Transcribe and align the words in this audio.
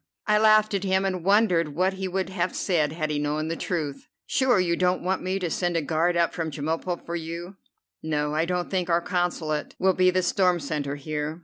I 0.25 0.39
laughed 0.39 0.73
at 0.73 0.83
him, 0.83 1.05
and 1.05 1.23
wondered 1.23 1.75
what 1.75 1.93
he 1.93 2.07
would 2.07 2.29
have 2.29 2.55
said 2.55 2.91
had 2.91 3.11
he 3.11 3.19
known 3.19 3.49
the 3.49 3.55
truth. 3.55 4.07
"Sure 4.25 4.59
you 4.59 4.75
don't 4.75 5.03
want 5.03 5.21
me 5.21 5.37
to 5.37 5.47
send 5.51 5.77
a 5.77 5.81
guard 5.83 6.17
up 6.17 6.33
from 6.33 6.49
Chemulpo 6.49 6.97
for 7.05 7.15
you?" 7.15 7.57
"No, 8.01 8.33
I 8.33 8.45
don't 8.45 8.71
think 8.71 8.89
our 8.89 8.99
consulate 8.99 9.75
will 9.77 9.93
be 9.93 10.09
the 10.09 10.23
storm 10.23 10.59
center 10.59 10.95
here. 10.95 11.39